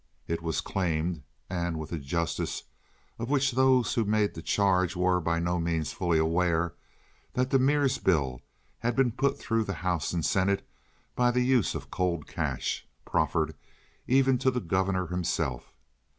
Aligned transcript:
It 0.27 0.41
was 0.41 0.61
claimed—and 0.61 1.77
with 1.77 1.91
a 1.91 1.99
justice 1.99 2.63
of 3.19 3.29
which 3.29 3.51
those 3.51 3.93
who 3.93 4.03
made 4.03 4.33
the 4.33 4.41
charge 4.41 4.95
were 4.95 5.21
by 5.21 5.37
no 5.37 5.59
means 5.59 5.91
fully 5.91 6.17
aware—that 6.17 7.51
the 7.51 7.59
Mears 7.59 7.99
bill 7.99 8.41
had 8.79 8.95
been 8.95 9.11
put 9.11 9.37
through 9.37 9.65
the 9.65 9.75
house 9.85 10.11
and 10.11 10.25
senate 10.25 10.67
by 11.15 11.29
the 11.29 11.43
use 11.45 11.75
of 11.75 11.91
cold 11.91 12.25
cash, 12.25 12.87
proffered 13.05 13.53
even 14.07 14.39
to 14.39 14.49
the 14.49 14.59
governor 14.59 15.05
himself. 15.05 15.71